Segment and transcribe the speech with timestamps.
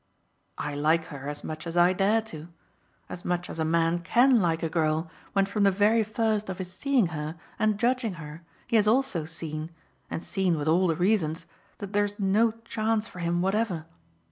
[0.57, 2.47] "I like her as much as I dare to
[3.07, 6.57] as much as a man can like a girl when from the very first of
[6.57, 9.69] his seeing her and judging her he has also seen,
[10.09, 11.45] and seen with all the reasons,
[11.77, 13.85] that there's no chance for him whatever.